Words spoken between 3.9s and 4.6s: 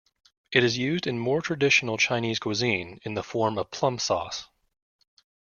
sauce.